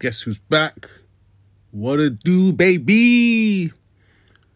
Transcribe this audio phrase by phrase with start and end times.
[0.00, 0.88] Guess who's back?
[1.72, 3.70] What a do, baby?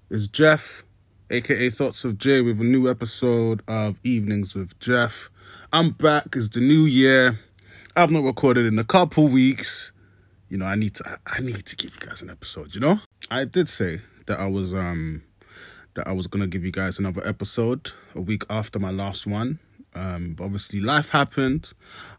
[0.08, 0.84] It's Jeff,
[1.28, 5.28] aka Thoughts of Jay, with a new episode of Evenings with Jeff.
[5.70, 6.28] I'm back.
[6.34, 7.41] It's the new year.
[7.94, 9.93] I've not recorded in a couple weeks.
[10.48, 11.18] You know, I need to.
[11.27, 12.75] I need to give you guys an episode.
[12.75, 13.01] You know,
[13.31, 15.25] I did say that I was um
[15.93, 19.59] that I was gonna give you guys another episode a week after my last one.
[19.95, 21.73] Um, obviously life happened.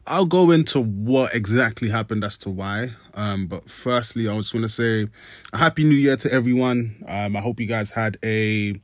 [0.08, 2.94] I'll go into what exactly happened as to why.
[3.14, 5.08] Um, but firstly, I just want to say
[5.54, 7.04] a happy new year to everyone.
[7.08, 8.80] Um, I hope you guys had a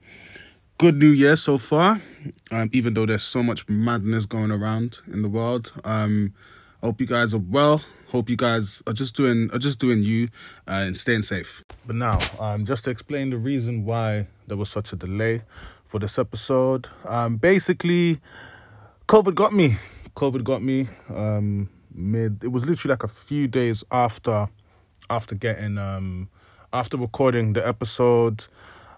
[0.78, 2.02] good new year so far.
[2.52, 5.72] Um, even though there's so much madness going around in the world.
[5.84, 6.34] Um,
[6.82, 7.82] I hope you guys are well.
[8.08, 10.28] Hope you guys are just doing are just doing you
[10.68, 11.64] uh, and staying safe.
[11.86, 15.44] But now, um, just to explain the reason why there was such a delay
[15.86, 16.90] for this episode.
[17.06, 18.20] Um, basically,
[19.12, 19.76] COVID got me.
[20.16, 20.88] COVID got me.
[21.14, 22.46] Um, mid.
[22.46, 24.48] It was literally like a few days after,
[25.10, 26.30] after getting um,
[26.72, 28.48] after recording the episode.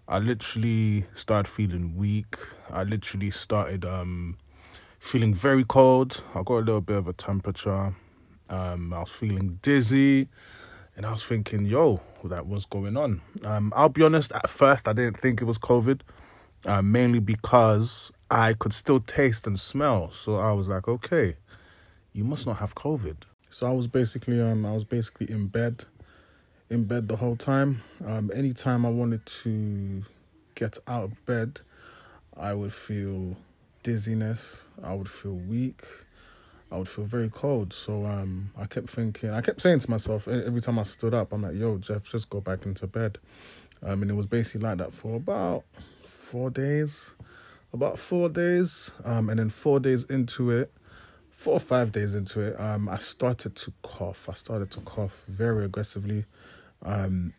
[0.07, 2.35] I literally started feeling weak.
[2.69, 4.37] I literally started um,
[4.99, 6.23] feeling very cold.
[6.35, 7.95] I got a little bit of a temperature.
[8.51, 10.27] Um, I was feeling dizzy,
[10.95, 14.31] and I was thinking, "Yo, that was going on." Um, I'll be honest.
[14.31, 16.01] At first, I didn't think it was COVID,
[16.65, 20.11] uh, mainly because I could still taste and smell.
[20.11, 21.35] So I was like, "Okay,
[22.13, 23.17] you must not have COVID."
[23.49, 25.85] So I was basically, um, I was basically in bed,
[26.69, 27.83] in bed the whole time.
[28.03, 30.03] Um, anytime I wanted to
[30.55, 31.59] get out of bed,
[32.35, 33.37] I would feel
[33.83, 34.65] dizziness.
[34.83, 35.83] I would feel weak.
[36.71, 37.73] I would feel very cold.
[37.73, 41.31] So um, I kept thinking, I kept saying to myself every time I stood up,
[41.31, 43.19] I'm like, yo, Jeff, just go back into bed.
[43.83, 45.63] Um, and it was basically like that for about
[46.13, 47.13] four days,
[47.73, 48.91] about four days.
[49.03, 50.71] Um, and then four days into it,
[51.31, 54.29] four or five days into it, um, I started to cough.
[54.29, 56.25] I started to cough very aggressively.
[56.83, 57.33] Um,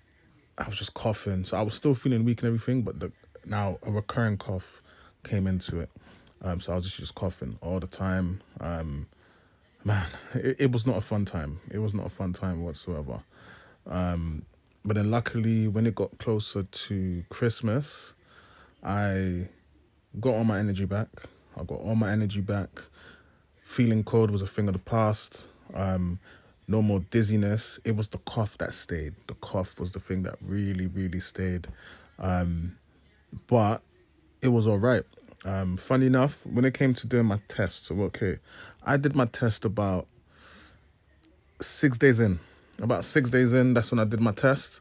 [0.58, 1.44] I was just coughing.
[1.44, 3.12] So I was still feeling weak and everything, but the,
[3.46, 4.82] now a recurring cough
[5.22, 5.90] came into it.
[6.42, 8.42] Um, so I was just coughing all the time.
[8.60, 9.06] Um,
[9.84, 11.60] man, it, it was not a fun time.
[11.70, 13.22] It was not a fun time whatsoever.
[13.86, 14.44] Um,
[14.84, 18.12] but then luckily, when it got closer to Christmas,
[18.84, 19.48] I
[20.20, 21.08] got all my energy back.
[21.56, 22.68] I got all my energy back.
[23.56, 25.46] Feeling cold was a thing of the past.
[25.72, 26.18] Um,
[26.68, 27.78] no more dizziness.
[27.84, 29.14] It was the cough that stayed.
[29.26, 31.68] The cough was the thing that really, really stayed.
[32.18, 32.76] Um,
[33.46, 33.82] but
[34.42, 35.02] it was all right.
[35.44, 38.38] Um, funny enough, when it came to doing my test, so okay,
[38.82, 40.06] I did my test about
[41.60, 42.40] six days in.
[42.80, 44.80] About six days in, that's when I did my test.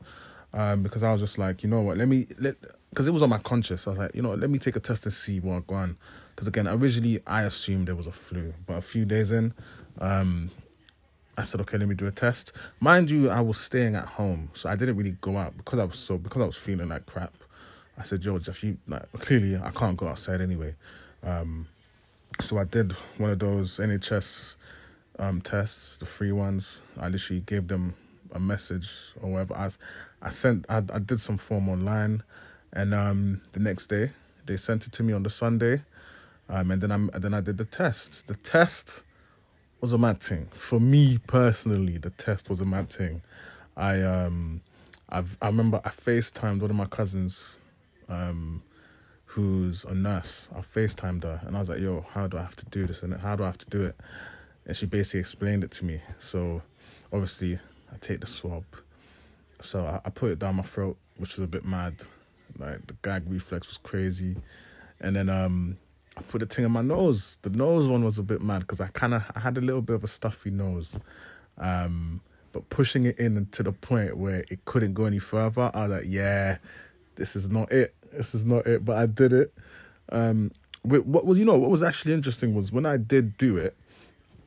[0.54, 2.56] Um, because I was just like, you know what, let me let
[2.90, 3.88] because it was on my conscience.
[3.88, 5.98] I was like, you know, what, let me take a test and see what going.
[6.36, 9.54] Because again, originally I assumed there was a flu, but a few days in,
[10.00, 10.52] um,
[11.36, 12.54] I said, okay, let me do a test.
[12.80, 15.86] Mind you, I was staying at home, so I didn't really go out because I
[15.86, 17.34] was so because I was feeling like crap.
[17.98, 20.76] I said, George, Jeff, you like clearly I can't go outside anyway.
[21.24, 21.68] Um,
[22.40, 24.56] so I did one of those NHS
[25.20, 26.82] um, tests, the free ones.
[27.00, 27.96] I literally gave them
[28.34, 28.90] a message
[29.22, 29.56] or whatever.
[29.56, 29.70] I,
[30.22, 32.24] I sent, I, I did some form online,
[32.72, 34.12] and um, the next day
[34.46, 35.82] they sent it to me on the Sunday,
[36.50, 38.28] um, and then I then I did the test.
[38.28, 39.04] The test
[39.80, 41.98] was a mad thing for me personally.
[41.98, 43.22] The test was a mad thing.
[43.78, 44.62] I um,
[45.10, 47.58] I've, I remember I FaceTimed one of my cousins,
[48.10, 48.64] um,
[49.26, 50.50] who's a nurse.
[50.56, 53.04] I FaceTimed her and I was like, yo, how do I have to do this?
[53.04, 53.96] And how do I have to do it?
[54.66, 56.02] And she basically explained it to me.
[56.20, 56.62] So
[57.12, 57.60] obviously,
[57.94, 58.66] I take the swab.
[59.62, 61.96] So I, I put it down my throat, which was a bit mad.
[62.58, 64.36] Like the gag reflex was crazy.
[65.00, 65.78] And then um,
[66.18, 67.38] I put the thing in my nose.
[67.42, 69.82] The nose one was a bit mad because I kind of I had a little
[69.82, 71.00] bit of a stuffy nose.
[71.58, 72.22] Um,
[72.52, 75.92] but pushing it in to the point where it couldn't go any further, I was
[75.92, 76.58] like, yeah,
[77.16, 79.54] this is not it this is not it, but I did it.
[80.10, 80.52] Um,
[80.84, 83.76] what was you know what was actually interesting was when I did do it,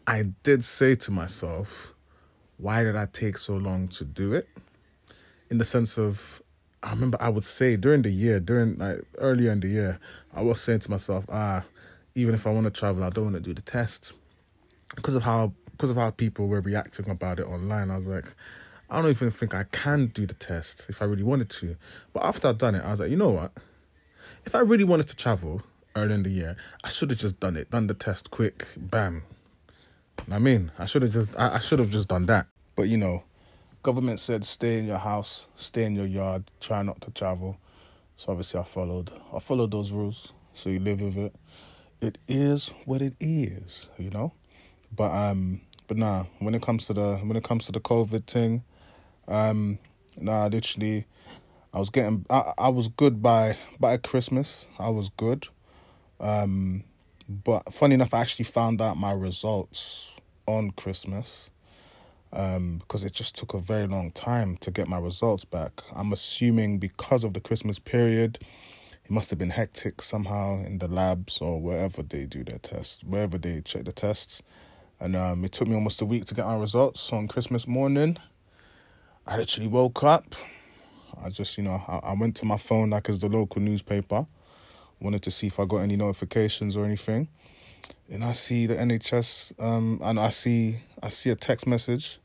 [0.07, 1.95] I did say to myself,
[2.59, 4.49] why did I take so long to do it?
[5.51, 6.43] In the sense of,
[6.83, 9.99] I remember I would say during the year, during like earlier in the year,
[10.35, 11.65] I was saying to myself, ah,
[12.15, 14.13] even if I want to travel, I don't want to do the test
[14.95, 17.91] because of how because of how people were reacting about it online.
[17.91, 18.25] I was like,
[18.89, 21.77] I don't even think I can do the test if I really wanted to.
[22.15, 23.53] But after I've done it, I was like, you know what?
[24.47, 25.63] If I really wanted to travel
[25.95, 29.25] early in the year, I should have just done it, done the test quick, bam.
[30.31, 32.47] I mean, I should have just, I, I should have just done that.
[32.77, 33.25] But you know,
[33.83, 37.59] government said stay in your house, stay in your yard, try not to travel.
[38.17, 39.11] So obviously, I followed.
[39.35, 40.33] I followed those rules.
[40.55, 41.35] So you live with it.
[42.01, 44.33] It is what it is, you know.
[44.95, 48.27] But um, but nah, when it comes to the when it comes to the COVID
[48.27, 48.63] thing,
[49.29, 49.79] um,
[50.17, 51.07] nah, literally,
[51.73, 54.67] I was getting I, I was good by by Christmas.
[54.79, 55.49] I was good.
[56.21, 56.85] Um,
[57.29, 60.09] but funny enough, I actually found out my results
[60.47, 61.51] on Christmas.
[62.33, 65.83] Um, because it just took a very long time to get my results back.
[65.95, 68.39] I'm assuming because of the Christmas period,
[69.05, 73.03] it must have been hectic somehow in the labs or wherever they do their tests,
[73.05, 74.43] wherever they check the tests.
[74.99, 78.19] And um, it took me almost a week to get my results on Christmas morning.
[79.27, 80.35] I literally woke up.
[81.23, 84.27] I just, you know, I, I went to my phone like as the local newspaper,
[85.01, 87.29] wanted to see if I got any notifications or anything.
[88.11, 92.19] And I see the NHS, um, and I see I see a text message.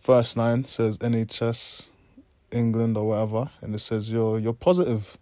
[0.00, 1.88] First line says NHS
[2.52, 5.16] England or whatever, and it says you're you're positive.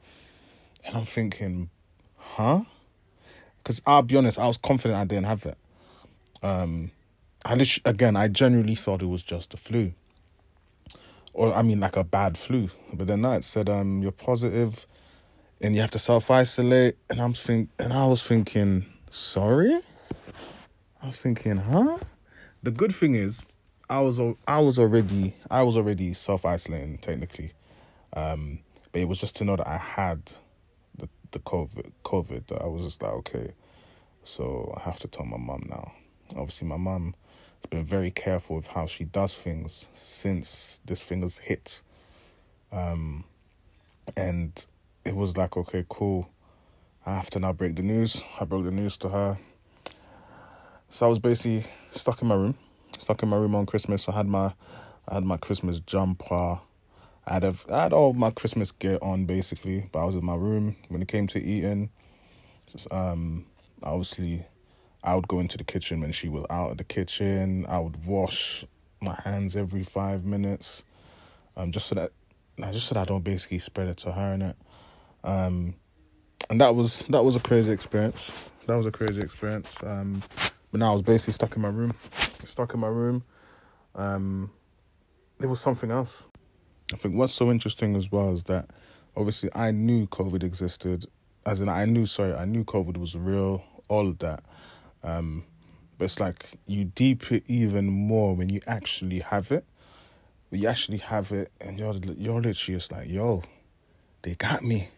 [0.84, 1.70] And I'm thinking,
[2.16, 2.62] huh?
[3.58, 5.58] Because I'll be honest, I was confident I didn't have it.
[6.42, 6.90] Um,
[7.44, 7.54] I
[7.84, 9.92] again, I genuinely thought it was just a flu,
[11.32, 12.70] or I mean, like a bad flu.
[12.92, 14.86] But then no, it said um, you're positive,
[15.60, 16.96] and you have to self isolate.
[17.10, 19.80] And I'm think, and I was thinking, sorry.
[21.02, 21.98] I was thinking, huh?
[22.62, 23.44] The good thing is,
[23.88, 27.52] I was I was already I was already self isolating technically,
[28.12, 28.60] um,
[28.92, 30.32] but it was just to know that I had
[30.96, 33.52] the the COVID, COVID, That I was just like, okay,
[34.24, 35.92] so I have to tell my mom now.
[36.36, 37.14] Obviously, my mom
[37.56, 41.80] has been very careful with how she does things since this thing has hit.
[42.70, 43.24] Um,
[44.16, 44.66] and
[45.04, 46.28] it was like, okay, cool.
[47.08, 48.20] I have to now break the news.
[48.38, 49.38] I broke the news to her.
[50.90, 52.54] So I was basically stuck in my room,
[52.98, 54.10] stuck in my room on Christmas.
[54.10, 54.52] I had my,
[55.08, 56.60] I had my Christmas jumper.
[57.26, 60.24] I had, a, I had all my Christmas gear on basically, but I was in
[60.24, 61.88] my room when it came to eating.
[62.90, 63.46] Um,
[63.82, 64.44] obviously,
[65.02, 67.64] I would go into the kitchen when she was out of the kitchen.
[67.70, 68.66] I would wash
[69.00, 70.84] my hands every five minutes,
[71.56, 72.10] um, just so that,
[72.70, 74.56] just so that I don't basically spread it to her in it.
[75.24, 75.76] Um,
[76.50, 78.52] and that was that was a crazy experience.
[78.66, 79.76] That was a crazy experience.
[79.82, 80.22] Um,
[80.70, 81.94] but now I was basically stuck in my room,
[82.44, 83.24] stuck in my room.
[83.94, 84.50] Um,
[85.40, 86.26] it was something else.
[86.92, 88.70] I think what's so interesting as well is that
[89.16, 91.06] obviously I knew COVID existed,
[91.46, 94.42] as in I knew sorry I knew COVID was real, all of that.
[95.02, 95.44] Um,
[95.96, 99.64] but it's like you deep it even more when you actually have it.
[100.48, 103.42] When you actually have it, and you're you're literally just like, yo,
[104.22, 104.90] they got me.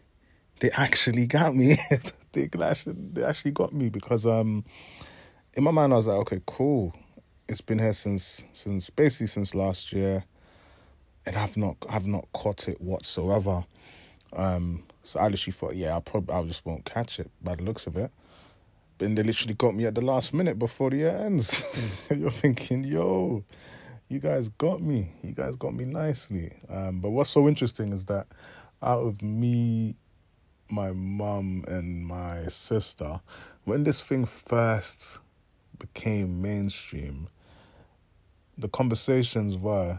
[0.61, 1.77] They actually got me.
[2.33, 4.65] they actually they actually got me because um,
[5.55, 6.95] in my mind I was like, okay, cool.
[7.49, 10.25] It's been here since since basically since last year
[11.27, 13.65] and I've not I've not caught it whatsoever.
[14.33, 17.63] Um, so I literally thought, yeah, I probably I just won't catch it by the
[17.63, 18.11] looks of it.
[18.99, 21.65] But they literally got me at the last minute before the year ends.
[22.15, 23.45] You're thinking, yo,
[24.09, 25.11] you guys got me.
[25.23, 26.53] You guys got me nicely.
[26.69, 28.27] Um, but what's so interesting is that
[28.83, 29.97] out of me,
[30.71, 33.21] my mum, and my sister,
[33.65, 35.19] when this thing first
[35.79, 37.29] became mainstream,
[38.57, 39.99] the conversations were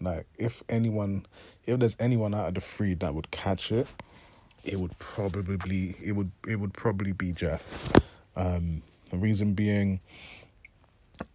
[0.00, 1.26] like if anyone,
[1.66, 3.86] if there's anyone out of the three that would catch it,
[4.64, 7.92] it would probably it would it would probably be Jeff.
[8.34, 10.00] Um, the reason being,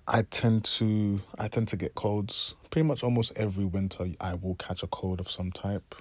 [0.07, 4.07] I tend to I tend to get colds pretty much almost every winter.
[4.19, 5.95] I will catch a cold of some type.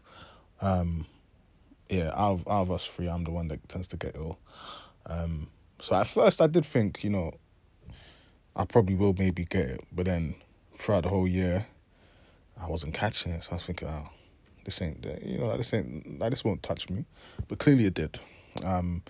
[0.60, 1.06] Um,
[1.88, 4.38] yeah, out of, out of us three, I'm the one that tends to get ill.
[5.06, 5.48] Um,
[5.80, 7.32] so at first I did think, you know,
[8.54, 10.34] I probably will maybe get it, but then
[10.74, 11.66] throughout the whole year,
[12.60, 13.44] I wasn't catching it.
[13.44, 14.08] So I was thinking, oh,
[14.64, 17.04] this ain't, you know, this ain't, like, this won't touch me.
[17.48, 18.18] But clearly it did.
[18.64, 19.02] Um,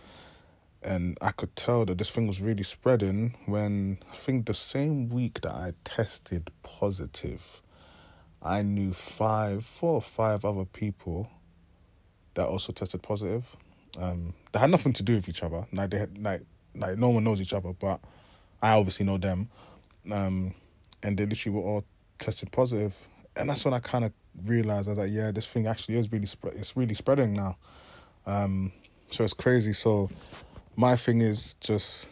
[0.82, 5.08] and I could tell that this thing was really spreading when I think the same
[5.08, 7.62] week that I tested positive,
[8.42, 11.30] I knew five, four or five other people
[12.36, 13.44] that also tested positive.
[13.98, 15.66] Um, they had nothing to do with each other.
[15.72, 16.42] Like they had, like
[16.74, 18.00] like no one knows each other, but
[18.62, 19.50] I obviously know them.
[20.10, 20.54] Um,
[21.02, 21.84] and they literally were all
[22.18, 22.94] tested positive
[23.36, 24.12] and that's when I kind of
[24.44, 26.54] realized I was like, yeah, this thing actually is really spread.
[26.54, 27.56] It's really spreading now.
[28.24, 28.72] Um,
[29.10, 29.72] so it's crazy.
[29.72, 30.10] So
[30.74, 32.08] my thing is just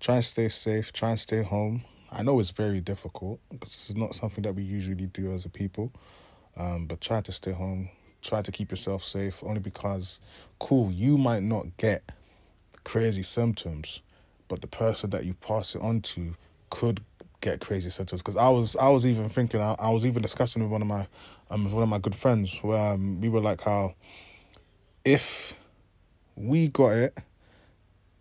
[0.00, 1.84] try and stay safe, try and stay home.
[2.10, 5.48] I know it's very difficult because it's not something that we usually do as a
[5.48, 5.92] people.
[6.56, 7.90] Um, but try to stay home.
[8.26, 9.42] Try to keep yourself safe.
[9.44, 10.20] Only because,
[10.58, 12.10] cool, you might not get
[12.84, 14.00] crazy symptoms,
[14.48, 16.34] but the person that you pass it on to
[16.70, 17.02] could
[17.40, 20.62] get crazy symptoms because I was I was even thinking I, I, was even discussing
[20.62, 21.06] with one of my
[21.50, 23.94] um with one of my good friends where um, we were like how
[25.04, 25.54] if
[26.34, 27.18] we got it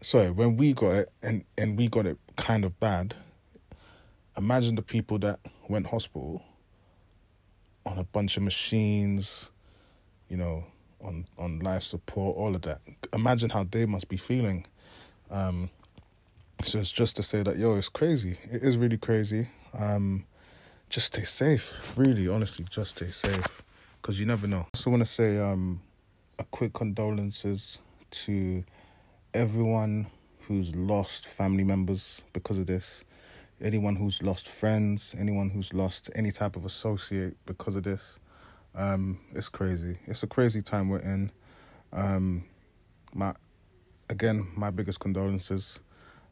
[0.01, 3.15] sorry when we got it and and we got it kind of bad
[4.37, 6.43] imagine the people that went hospital
[7.85, 9.51] on a bunch of machines,
[10.35, 10.65] you know,
[11.01, 12.81] on on life support, all of that.
[13.13, 14.65] Imagine how they must be feeling.
[15.31, 15.69] Um,
[16.65, 18.37] so it's just to say that yo, it's crazy.
[18.51, 19.47] It is really crazy.
[19.73, 20.25] Um,
[20.89, 21.93] just stay safe.
[21.95, 23.63] Really, honestly, just stay safe
[24.01, 24.63] because you never know.
[24.65, 25.81] I also want to say um,
[26.37, 27.77] a quick condolences
[28.25, 28.65] to
[29.33, 30.07] everyone
[30.41, 33.05] who's lost family members because of this.
[33.61, 38.19] Anyone who's lost friends, anyone who's lost any type of associate because of this.
[38.75, 39.97] Um, it's crazy.
[40.05, 41.31] It's a crazy time we're in.
[41.93, 42.43] Um,
[43.13, 43.33] my
[44.09, 45.79] again, my biggest condolences.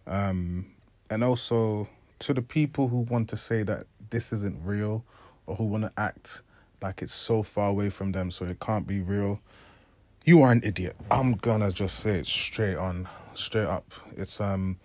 [0.06, 0.68] Um,
[1.10, 1.88] and also
[2.20, 5.04] to the people who want to say that this isn't real
[5.46, 6.42] or who want to act
[6.82, 9.40] like it's so far away from them so it can't be real.
[10.26, 10.96] You are an idiot.
[11.12, 13.92] I'm gonna just say it straight on, straight up.
[14.16, 14.78] It's um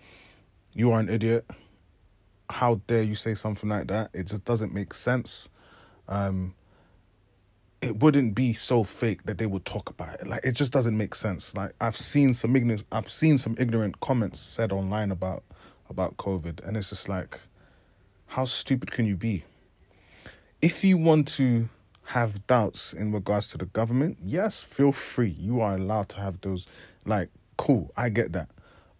[0.73, 1.45] you are an idiot.
[2.49, 4.09] How dare you say something like that?
[4.13, 5.49] It just doesn't make sense.
[6.07, 6.55] Um
[7.81, 10.27] it wouldn't be so fake that they would talk about it.
[10.27, 11.55] Like it just doesn't make sense.
[11.55, 15.43] Like I've seen some ignorant I've seen some ignorant comments said online about
[15.89, 17.39] about COVID and it's just like
[18.27, 19.43] how stupid can you be?
[20.61, 21.69] If you want to
[22.03, 25.35] have doubts in regards to the government, yes, feel free.
[25.39, 26.67] You are allowed to have those
[27.05, 28.49] like cool, I get that.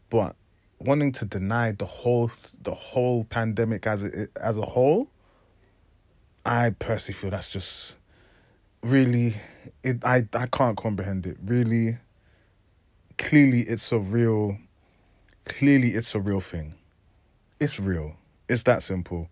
[0.09, 0.35] But
[0.79, 2.31] wanting to deny the whole
[2.61, 5.09] the whole pandemic as a, as a whole,
[6.45, 7.95] I personally feel that's just
[8.81, 9.35] really
[9.83, 11.37] it I I can't comprehend it.
[11.43, 11.97] Really
[13.17, 14.57] clearly it's a real
[15.45, 16.75] clearly it's a real thing.
[17.59, 18.15] It's real.
[18.47, 19.29] It's that simple.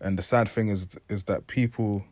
[0.00, 2.04] And the sad thing is is that people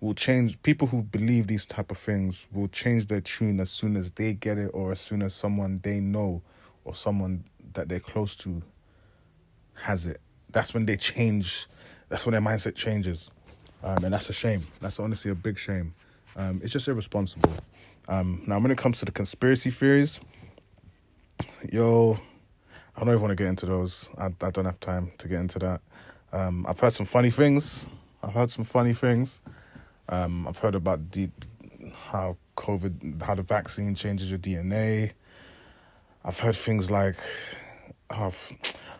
[0.00, 3.96] will change people who believe these type of things will change their tune as soon
[3.96, 6.42] as they get it or as soon as someone they know
[6.84, 8.62] or someone that they're close to
[9.74, 10.20] has it.
[10.50, 11.68] That's when they change
[12.08, 13.30] that's when their mindset changes.
[13.82, 14.66] Um, and that's a shame.
[14.80, 15.94] That's honestly a big shame.
[16.36, 17.52] Um, it's just irresponsible.
[18.08, 20.20] Um, now, when it comes to the conspiracy theories,
[21.70, 22.18] yo,
[22.96, 24.08] I don't even want to get into those.
[24.18, 25.80] I, I don't have time to get into that.
[26.32, 27.86] Um, I've heard some funny things.
[28.22, 29.40] I've heard some funny things.
[30.08, 31.30] Um, I've heard about the
[32.10, 35.12] how COVID, how the vaccine changes your DNA.
[36.24, 37.16] I've heard things like,
[38.10, 38.32] oh,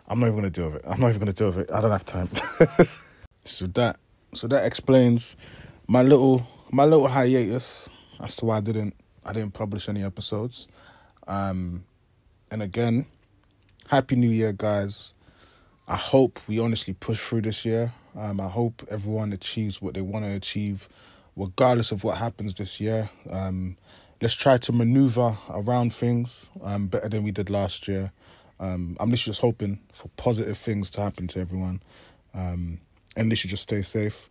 [0.07, 0.83] I'm not even gonna deal with it.
[0.85, 1.71] I'm not even gonna deal with it.
[1.71, 2.29] I don't have time.
[3.45, 3.97] so that
[4.35, 5.35] so that explains
[5.87, 10.67] my little my little hiatus as to why I didn't I didn't publish any episodes.
[11.27, 11.85] Um,
[12.51, 13.05] and again,
[13.87, 15.13] happy New Year, guys.
[15.87, 17.93] I hope we honestly push through this year.
[18.15, 20.87] Um, I hope everyone achieves what they want to achieve,
[21.35, 23.09] regardless of what happens this year.
[23.29, 23.77] Um,
[24.21, 28.11] let's try to maneuver around things um, better than we did last year.
[28.59, 31.81] Um, I'm just hoping for positive things to happen to everyone.
[33.15, 34.29] And they should just stay safe.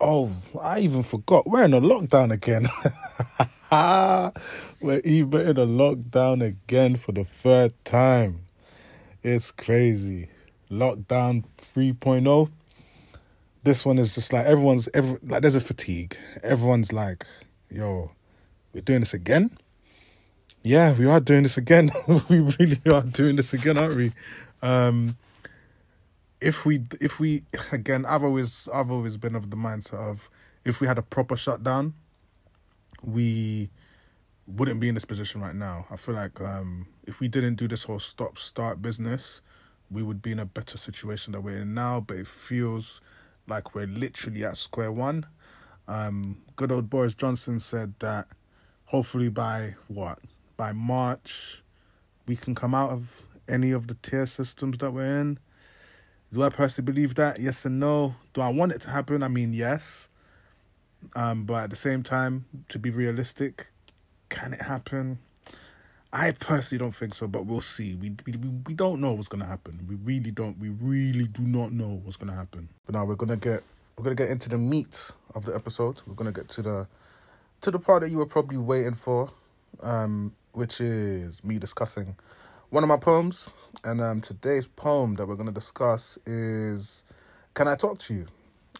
[0.00, 1.46] Oh, I even forgot.
[1.46, 2.68] We're in a lockdown again.
[4.80, 8.40] We're even in a lockdown again for the third time.
[9.22, 10.28] It's crazy.
[10.70, 12.50] Lockdown 3.0.
[13.62, 16.16] This one is just like everyone's every like there's a fatigue.
[16.42, 17.26] Everyone's like,
[17.68, 18.12] yo,
[18.72, 19.50] we're doing this again?
[20.62, 21.90] Yeah, we are doing this again.
[22.28, 24.12] we really are doing this again, aren't we?
[24.62, 25.16] Um
[26.40, 30.30] if we if we again I've always I've always been of the mindset of
[30.64, 31.94] if we had a proper shutdown,
[33.02, 33.70] we
[34.46, 35.86] wouldn't be in this position right now.
[35.90, 39.42] I feel like um, if we didn't do this whole stop start business,
[39.90, 42.00] we would be in a better situation that we're in now.
[42.00, 43.00] But it feels
[43.46, 45.26] like we're literally at square one.
[45.88, 48.28] Um, good old Boris Johnson said that
[48.86, 50.18] hopefully by what
[50.56, 51.62] by March
[52.26, 55.38] we can come out of any of the tier systems that we're in.
[56.32, 57.40] Do I personally believe that?
[57.40, 58.14] Yes and no.
[58.32, 59.22] Do I want it to happen?
[59.22, 60.08] I mean, yes.
[61.16, 63.72] Um, but at the same time, to be realistic,
[64.28, 65.18] can it happen?
[66.12, 67.94] I personally don't think so, but we'll see.
[67.94, 68.32] We we
[68.66, 69.86] we don't know what's gonna happen.
[69.88, 70.58] We really don't.
[70.58, 72.68] We really do not know what's gonna happen.
[72.84, 73.62] But now we're gonna get
[73.96, 76.02] we're gonna get into the meat of the episode.
[76.06, 76.86] We're gonna get to the
[77.60, 79.30] to the part that you were probably waiting for,
[79.82, 82.16] um, which is me discussing
[82.70, 83.48] one of my poems.
[83.84, 87.04] And um, today's poem that we're going to discuss is
[87.54, 88.26] Can I Talk to You?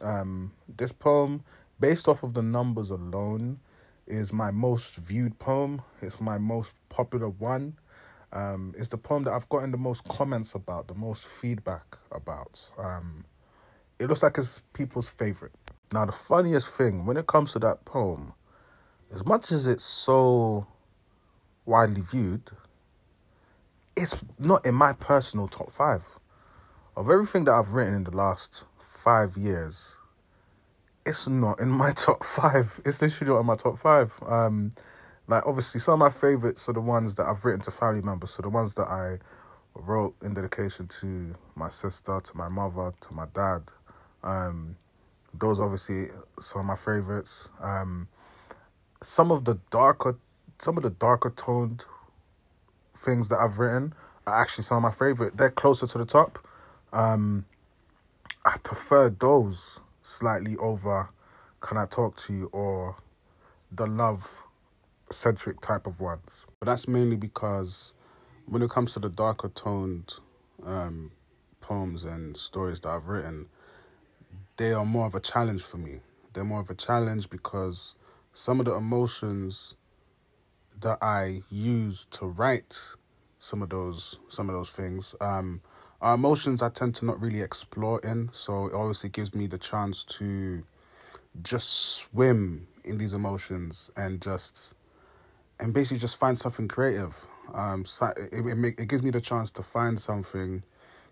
[0.00, 1.42] Um, this poem,
[1.78, 3.58] based off of the numbers alone,
[4.06, 5.82] is my most viewed poem.
[6.00, 7.74] It's my most popular one.
[8.32, 12.60] Um, it's the poem that I've gotten the most comments about, the most feedback about.
[12.78, 13.24] Um,
[13.98, 15.52] it looks like it's people's favorite.
[15.92, 18.34] Now, the funniest thing when it comes to that poem,
[19.12, 20.68] as much as it's so
[21.66, 22.50] widely viewed,
[24.00, 26.06] it's not in my personal top five.
[26.96, 29.96] of everything that I've written in the last five years,
[31.06, 32.80] it's not in my top five.
[32.86, 34.14] It's literally not in my top five.
[34.26, 34.72] Um,
[35.28, 38.32] like obviously some of my favorites are the ones that I've written to family members.
[38.32, 39.18] So the ones that I
[39.74, 43.64] wrote in dedication to my sister, to my mother, to my dad.
[44.24, 44.76] Um,
[45.34, 46.08] those obviously
[46.40, 47.48] some of my favorites.
[47.60, 48.08] Um,
[49.02, 50.18] some of the darker,
[50.58, 51.84] some of the darker toned
[53.00, 53.94] things that I've written
[54.26, 55.36] are actually some of my favorite.
[55.36, 56.38] They're closer to the top.
[56.92, 57.46] Um,
[58.44, 61.10] I prefer those slightly over
[61.60, 62.96] "Can I Talk to You" or
[63.72, 64.44] the love
[65.10, 66.46] centric type of ones.
[66.58, 67.94] But that's mainly because
[68.46, 70.14] when it comes to the darker toned
[70.64, 71.12] um,
[71.60, 73.46] poems and stories that I've written,
[74.56, 76.00] they are more of a challenge for me.
[76.32, 77.94] They're more of a challenge because
[78.32, 79.74] some of the emotions
[80.80, 82.78] that I use to write
[83.38, 85.62] some of those some of those things um,
[86.02, 88.30] emotions I tend to not really explore in.
[88.32, 90.64] So it obviously gives me the chance to
[91.42, 94.74] just swim in these emotions and just
[95.58, 97.26] and basically just find something creative.
[97.52, 97.84] Um,
[98.16, 100.62] it it, make, it gives me the chance to find something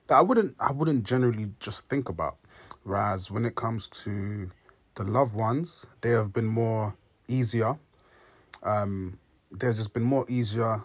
[0.07, 2.37] that I wouldn't I wouldn't generally just think about.
[2.83, 4.51] Whereas when it comes to
[4.95, 6.97] the loved ones, they have been more
[7.27, 7.79] easier.
[8.63, 9.19] Um,
[9.51, 10.83] they've just been more easier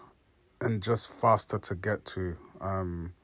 [0.60, 2.36] and just faster to get to.
[2.60, 3.14] Um,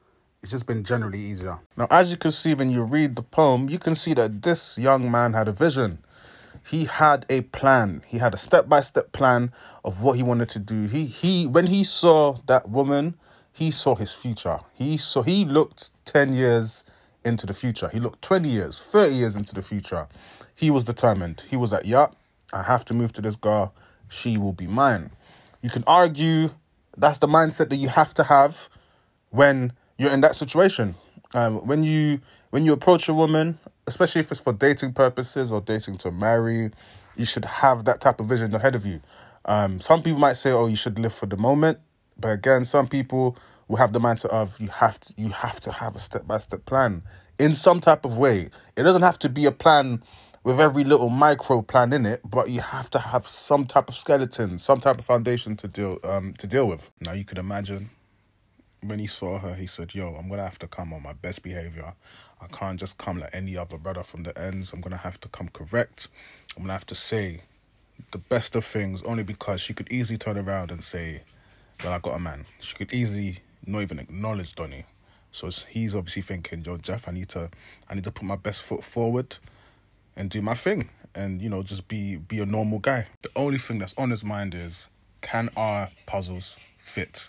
[0.42, 1.59] it's just been generally easier.
[1.76, 4.78] Now, as you can see when you read the poem, you can see that this
[4.78, 5.99] young man had a vision.
[6.64, 8.02] He had a plan.
[8.06, 9.52] He had a step by step plan
[9.85, 10.87] of what he wanted to do.
[10.87, 13.16] He he when he saw that woman,
[13.52, 14.61] he saw his future.
[14.75, 16.85] He saw he looked ten years
[17.25, 17.88] into the future.
[17.88, 20.09] He looked 20 years, 30 years into the future.
[20.54, 21.44] He was determined.
[21.49, 22.09] He was like, yeah,
[22.52, 23.75] I have to move to this girl.
[24.09, 25.11] She will be mine.
[25.62, 26.50] You can argue
[26.96, 28.68] that's the mindset that you have to have
[29.30, 30.94] when you're in that situation.
[31.34, 35.60] Um, when you when you approach a woman, especially if it's for dating purposes or
[35.60, 36.70] dating to marry,
[37.16, 39.00] you should have that type of vision ahead of you.
[39.44, 41.78] Um, some people might say, "Oh, you should live for the moment,"
[42.18, 43.36] but again, some people
[43.68, 46.38] will have the mindset of you have to you have to have a step by
[46.38, 47.02] step plan
[47.38, 48.49] in some type of way.
[48.76, 50.02] It doesn't have to be a plan
[50.42, 53.96] with every little micro plan in it, but you have to have some type of
[53.96, 56.90] skeleton, some type of foundation to deal um to deal with.
[57.00, 57.90] Now you could imagine
[58.82, 61.42] when he saw her, he said, Yo, I'm gonna have to come on my best
[61.42, 61.94] behavior.
[62.40, 64.72] I can't just come like any other brother from the ends.
[64.72, 66.08] I'm gonna have to come correct.
[66.56, 67.42] I'm gonna have to say
[68.12, 71.22] the best of things only because she could easily turn around and say,
[71.84, 72.46] Well, I got a man.
[72.60, 74.84] She could easily not even acknowledge Donny.
[75.32, 77.50] So he's obviously thinking, yo, Jeff, I need to,
[77.88, 79.36] I need to put my best foot forward,
[80.21, 83.06] and do my thing, and you know, just be be a normal guy.
[83.23, 84.89] The only thing that's on his mind is,
[85.23, 87.26] can our puzzles fit?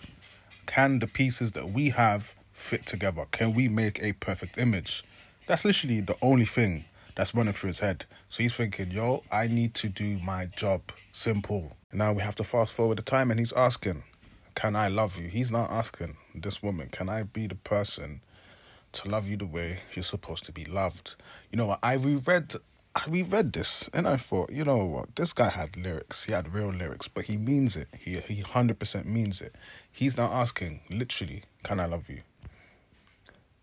[0.66, 3.24] Can the pieces that we have fit together?
[3.30, 5.04] Can we make a perfect image?
[5.46, 8.04] That's literally the only thing that's running through his head.
[8.28, 10.82] So he's thinking, yo, I need to do my job.
[11.12, 11.76] Simple.
[11.92, 14.02] Now we have to fast forward the time, and he's asking,
[14.54, 15.28] can I love you?
[15.28, 18.20] He's not asking this woman, can I be the person
[18.92, 21.14] to love you the way you're supposed to be loved?
[21.50, 21.78] You know what?
[21.82, 22.54] I reread
[22.94, 26.24] I reread this and I thought, you know what, this guy had lyrics.
[26.24, 27.88] He had real lyrics, but he means it.
[27.98, 29.54] He he hundred percent means it.
[29.90, 32.22] He's not asking, literally, can I love you?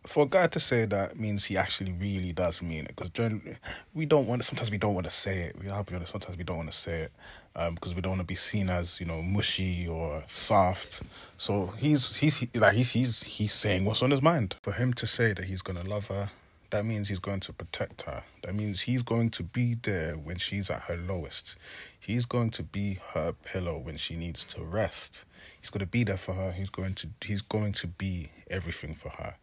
[0.10, 3.56] for a guy to say that means he actually really does mean it because generally
[3.94, 6.38] we don't want sometimes we don't want to say it we are be honest sometimes
[6.38, 7.12] we don't want to say it
[7.56, 11.04] um, because we don't want to be seen as you know mushy or soft
[11.38, 15.06] so he's he's like he's he's he's saying what's on his mind for him to
[15.06, 16.32] say that he's gonna love her
[16.70, 18.24] that means he's going to protect her.
[18.44, 21.56] That means he's going to be there when she's at her lowest.
[22.00, 25.24] He's going to be her pillow when she needs to rest.
[25.60, 26.52] He's going to be there for her.
[26.52, 29.36] He's going to he's going to be everything for her.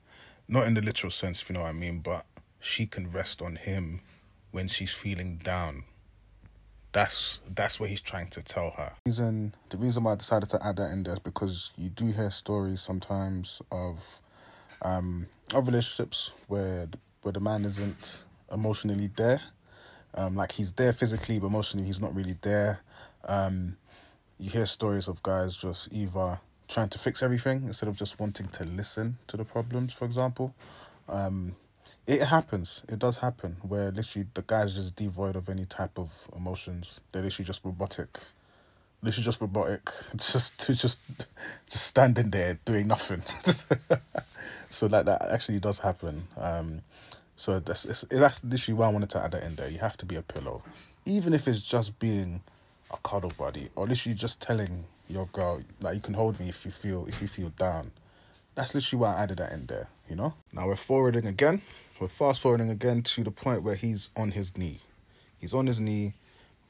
[0.48, 2.24] Not in the literal sense, if you know what I mean, but
[2.60, 4.00] she can rest on him
[4.52, 5.84] when she's feeling down.
[6.92, 8.92] That's that's what he's trying to tell her.
[9.04, 12.06] Reason the reason why I decided to add that in there is because you do
[12.06, 14.20] hear stories sometimes of
[14.82, 19.42] um of relationships where the, where the man isn't emotionally there.
[20.14, 22.80] Um, like he's there physically, but emotionally he's not really there.
[23.24, 23.76] Um,
[24.38, 28.46] you hear stories of guys just either trying to fix everything instead of just wanting
[28.46, 30.54] to listen to the problems, for example.
[31.08, 31.56] Um,
[32.06, 32.84] it happens.
[32.88, 37.00] It does happen where literally the guy's just devoid of any type of emotions.
[37.10, 38.18] They're literally just robotic.
[39.02, 39.90] Literally just robotic.
[40.14, 41.00] It's just just
[41.66, 43.22] just standing there doing nothing.
[44.70, 46.28] so like that actually does happen.
[46.36, 46.82] Um,
[47.37, 49.68] so that's that's literally why I wanted to add that in there.
[49.68, 50.62] You have to be a pillow,
[51.05, 52.40] even if it's just being
[52.90, 56.64] a cuddle buddy, or literally just telling your girl like you can hold me if
[56.64, 57.92] you feel if you feel down.
[58.55, 59.88] That's literally why I added that in there.
[60.09, 60.33] you know?
[60.51, 61.61] Now we're forwarding again.
[62.01, 64.81] We're fast forwarding again to the point where he's on his knee.
[65.38, 66.14] He's on his knee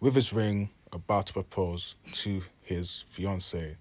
[0.01, 3.77] with his ring, about to propose to his fiance.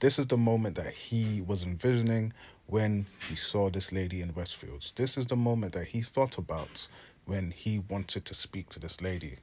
[0.00, 2.32] This is the moment that he was envisioning
[2.68, 4.94] when he saw this lady in Westfields.
[4.94, 6.86] This is the moment that he thought about
[7.24, 9.36] when he wanted to speak to this lady.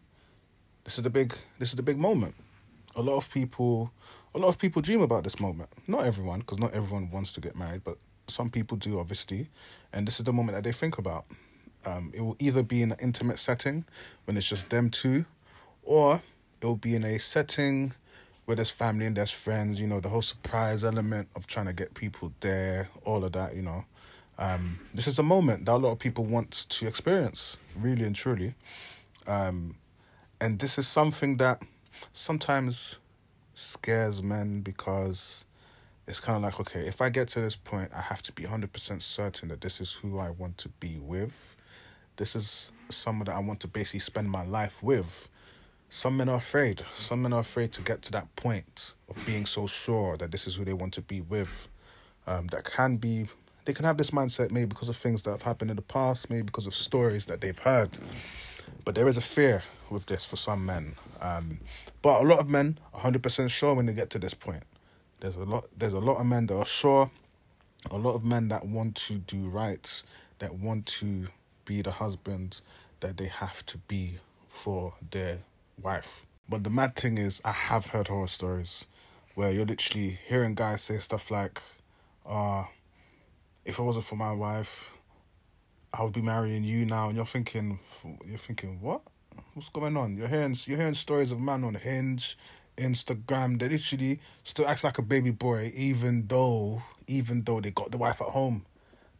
[0.84, 2.36] This is the big this is the big moment.
[2.96, 3.92] A lot of people
[4.36, 5.70] a lot of people dream about this moment.
[5.88, 9.50] Not everyone, because not everyone wants to get married, but some people do obviously.
[9.92, 11.26] And this is the moment that they think about.
[11.84, 13.86] Um, it will either be in an intimate setting
[14.26, 15.26] when it's just them two,
[15.82, 16.22] or
[16.62, 17.94] it will be in a setting
[18.46, 21.74] where there's family and there's friends, you know, the whole surprise element of trying to
[21.74, 23.86] get people there, all of that, you know.
[24.38, 28.16] Um, this is a moment that a lot of people want to experience, really and
[28.16, 28.54] truly.
[29.28, 29.76] Um,
[30.40, 31.62] and this is something that
[32.14, 33.00] sometimes
[33.54, 35.46] scares men because
[36.08, 38.44] it's kind of like, okay, if I get to this point, I have to be
[38.44, 41.56] 100% certain that this is who I want to be with.
[42.18, 45.30] This is someone that I want to basically spend my life with.
[45.90, 46.84] Some men are afraid.
[46.98, 50.48] Some men are afraid to get to that point of being so sure that this
[50.48, 51.68] is who they want to be with.
[52.28, 53.28] Um, that can be,
[53.66, 56.30] they can have this mindset maybe because of things that have happened in the past,
[56.30, 57.92] maybe because of stories that they've heard.
[58.84, 60.96] But there is a fear with this for some men.
[61.22, 61.60] Um,
[62.02, 64.64] but a lot of men are 100% sure when they get to this point.
[65.20, 67.10] There's a lot there's a lot of men that are sure,
[67.90, 70.04] a lot of men that want to do right,
[70.40, 71.28] that want to
[71.64, 72.62] be the husband
[73.00, 74.20] that they have to be
[74.50, 75.40] for their
[75.82, 76.26] wife.
[76.48, 78.86] But the mad thing is I have heard horror stories
[79.34, 81.62] where you're literally hearing guys say stuff like,
[82.26, 82.66] uh,
[83.66, 84.92] if it wasn't for my wife,
[85.94, 87.80] I would be marrying you now, and you're thinking,
[88.26, 89.02] you're thinking, what?
[89.54, 90.18] What's going on?
[90.18, 92.38] You're hearing, you're hearing stories of man on Hinge,
[92.78, 93.60] Instagram.
[93.60, 97.98] They literally still acts like a baby boy, even though, even though they got the
[97.98, 98.66] wife at home,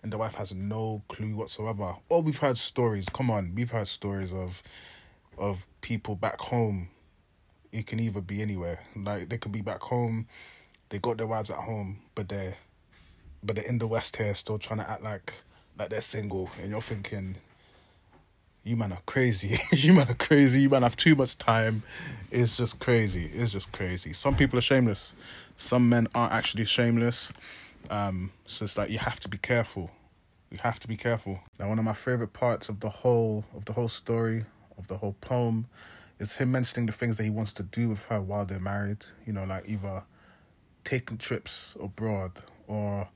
[0.04, 1.96] and the wife has no clue whatsoever.
[2.10, 3.08] Or we've heard stories.
[3.10, 4.62] Come on, we've heard stories of,
[5.38, 6.90] of people back home.
[7.72, 8.80] It can either be anywhere.
[8.96, 10.28] Like they could be back home,
[10.90, 12.56] they got their wives at home, but they're,
[13.44, 15.34] but they're in the West here, still trying to act like
[15.78, 17.36] like they're single, and you're thinking,
[18.64, 19.60] you man are crazy.
[19.72, 20.62] you man are crazy.
[20.62, 21.84] You man have too much time.
[22.32, 23.32] It's just crazy.
[23.34, 24.14] It's just crazy.
[24.14, 25.14] Some people are shameless.
[25.58, 27.32] Some men aren't actually shameless.
[27.90, 29.92] Um, so it's like you have to be careful.
[30.50, 31.42] You have to be careful.
[31.60, 34.46] Now, one of my favorite parts of the whole of the whole story
[34.78, 35.68] of the whole poem
[36.20, 39.06] is him mentioning the things that he wants to do with her while they're married.
[39.26, 40.04] You know, like either
[40.84, 42.32] taking trips abroad
[42.68, 43.10] or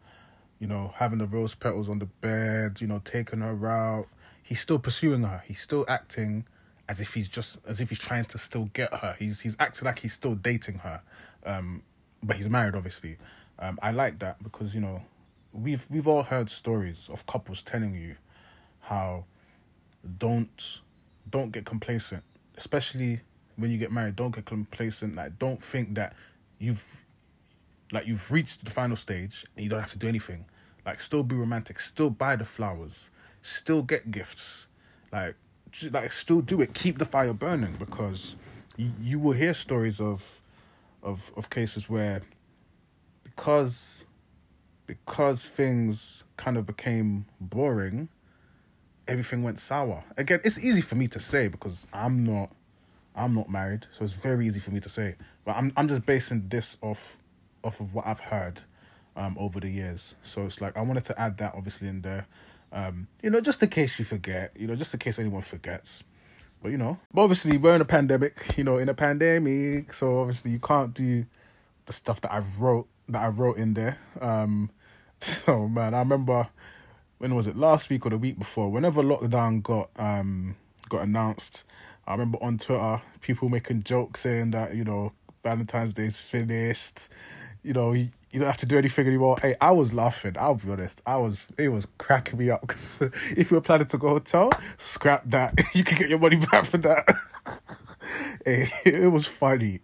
[0.59, 4.07] you know, having the rose petals on the bed, you know, taking her out.
[4.43, 5.41] He's still pursuing her.
[5.47, 6.45] He's still acting
[6.87, 9.15] as if he's just as if he's trying to still get her.
[9.17, 11.01] He's he's acting like he's still dating her.
[11.45, 11.83] Um,
[12.21, 13.17] but he's married obviously.
[13.57, 15.03] Um, I like that because, you know,
[15.53, 18.15] we've we've all heard stories of couples telling you
[18.81, 19.25] how
[20.17, 20.81] don't
[21.29, 22.23] don't get complacent.
[22.57, 23.21] Especially
[23.55, 25.15] when you get married, don't get complacent.
[25.15, 26.15] Like don't think that
[26.57, 27.03] you've
[27.91, 30.45] like you've reached the final stage and you don't have to do anything.
[30.85, 33.11] Like still be romantic, still buy the flowers,
[33.41, 34.67] still get gifts.
[35.11, 35.35] Like
[35.91, 36.73] like still do it.
[36.73, 38.35] Keep the fire burning because
[38.75, 40.41] you, you will hear stories of
[41.03, 42.21] of of cases where
[43.23, 44.05] because
[44.85, 48.09] because things kind of became boring,
[49.09, 50.03] everything went sour.
[50.17, 52.51] Again, it's easy for me to say because I'm not
[53.15, 55.15] I'm not married, so it's very easy for me to say.
[55.43, 57.17] But I'm I'm just basing this off
[57.63, 58.61] off of what I've heard
[59.15, 60.15] um, over the years.
[60.23, 62.27] So it's like I wanted to add that obviously in there.
[62.71, 66.03] Um, you know, just in case you forget, you know, just in case anyone forgets.
[66.61, 70.19] But you know, but obviously we're in a pandemic, you know, in a pandemic, so
[70.19, 71.25] obviously you can't do
[71.85, 73.97] the stuff that I wrote that I wrote in there.
[74.21, 74.69] Um,
[75.19, 76.47] so man, I remember
[77.19, 78.69] when was it last week or the week before?
[78.69, 80.55] Whenever lockdown got um
[80.89, 81.65] got announced,
[82.07, 87.09] I remember on Twitter people making jokes saying that you know Valentine's Day's finished
[87.63, 89.37] you know, you, you don't have to do anything anymore.
[89.41, 90.35] Hey, I was laughing.
[90.39, 91.01] I'll be honest.
[91.05, 91.47] I was.
[91.57, 93.01] It was cracking me up because
[93.35, 95.59] if you were planning to go hotel, scrap that.
[95.73, 97.15] You can get your money back for that.
[98.45, 99.79] hey, it was funny.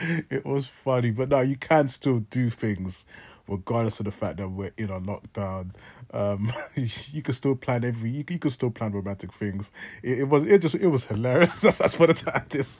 [0.30, 3.06] it was funny, but now you can still do things
[3.48, 5.70] regardless of the fact that we're in a lockdown.
[6.12, 8.10] Um, you can still plan every.
[8.10, 9.70] You, you can still plan romantic things.
[10.02, 10.44] It, it was.
[10.44, 10.74] It just.
[10.74, 11.60] It was hilarious.
[11.60, 12.78] That's that's what the time this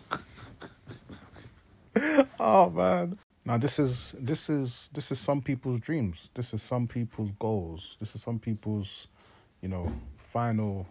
[2.39, 3.19] oh man.
[3.45, 6.31] Now this is this is this is some people's dreams.
[6.35, 7.97] This is some people's goals.
[7.99, 9.09] This is some people's,
[9.63, 10.87] you know, final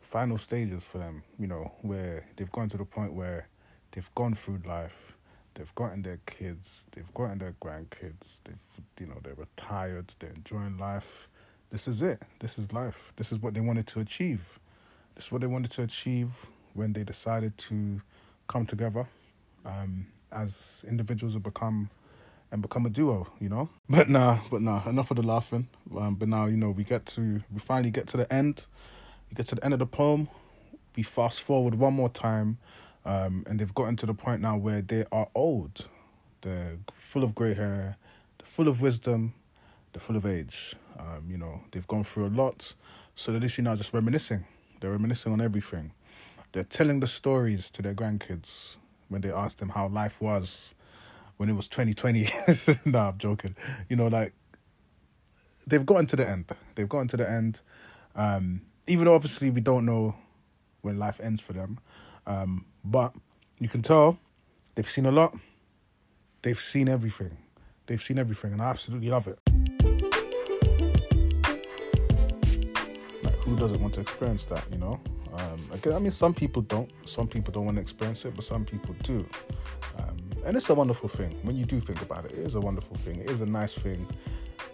[0.00, 3.48] final stages for them, you know, where they've gone to the point where
[3.92, 5.13] they've gone through life,
[5.54, 8.56] they've gotten their kids, they've gotten their grandkids, they've
[9.00, 11.28] you know they're retired, they're enjoying life.
[11.70, 12.22] This is it.
[12.38, 13.12] This is life.
[13.16, 14.60] This is what they wanted to achieve.
[15.14, 18.00] This is what they wanted to achieve when they decided to
[18.46, 19.06] come together
[19.64, 21.90] um, as individuals have become
[22.52, 23.68] and become a duo, you know.
[23.88, 25.68] But nah, but nah, enough of the laughing.
[25.96, 28.66] Um, but now you know we get to we finally get to the end.
[29.30, 30.28] We get to the end of the poem.
[30.96, 32.58] We fast forward one more time,
[33.04, 35.88] um, and they've gotten to the point now where they are old.
[36.40, 37.96] They're full of grey hair,
[38.38, 39.34] they're full of wisdom,
[39.92, 40.74] they're full of age.
[40.98, 42.74] Um, you know, they've gone through a lot,
[43.14, 44.44] so they're literally now just reminiscing.
[44.80, 45.92] They're reminiscing on everything.
[46.52, 48.76] They're telling the stories to their grandkids
[49.08, 50.74] when they ask them how life was
[51.36, 52.28] when it was 2020.
[52.90, 53.56] nah, I'm joking.
[53.88, 54.32] You know, like
[55.66, 56.46] they've gotten to the end.
[56.74, 57.60] They've gotten to the end.
[58.14, 60.16] Um, even though obviously we don't know
[60.82, 61.80] when life ends for them,
[62.26, 63.14] um, but
[63.58, 64.18] you can tell
[64.74, 65.36] they've seen a lot.
[66.42, 67.36] They've seen everything.
[67.86, 69.38] They've seen everything, and I absolutely love it.
[73.24, 74.64] Like, who doesn't want to experience that?
[74.70, 75.00] You know.
[75.32, 76.90] Um, again, I mean, some people don't.
[77.06, 79.26] Some people don't want to experience it, but some people do.
[79.98, 82.32] Um, and it's a wonderful thing when you do think about it.
[82.32, 83.20] It is a wonderful thing.
[83.20, 84.06] It is a nice thing,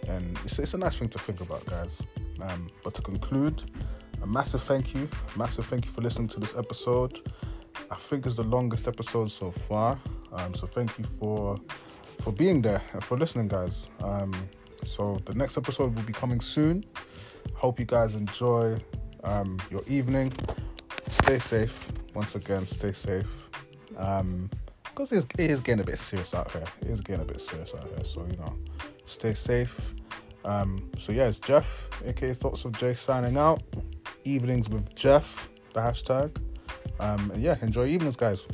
[0.07, 2.01] and it's, it's a nice thing to think about, guys.
[2.41, 3.63] Um, but to conclude,
[4.21, 7.19] a massive thank you, massive thank you for listening to this episode.
[7.89, 9.99] I think it's the longest episode so far.
[10.31, 11.59] Um, so thank you for
[12.21, 13.87] for being there and for listening, guys.
[14.01, 14.33] Um,
[14.83, 16.83] so the next episode will be coming soon.
[17.53, 18.79] Hope you guys enjoy
[19.23, 20.31] um, your evening.
[21.07, 21.91] Stay safe.
[22.13, 23.49] Once again, stay safe.
[23.97, 24.49] Um,
[24.83, 26.65] because it is getting a bit serious out here.
[26.81, 28.03] It is getting a bit serious out here.
[28.03, 28.55] So, you know,
[29.05, 29.95] stay safe.
[30.43, 33.63] Um, so, yeah, it's Jeff, aka Thoughts of Jay, signing out.
[34.23, 36.35] Evenings with Jeff, the hashtag.
[36.99, 38.47] Um, yeah, enjoy evenings, guys.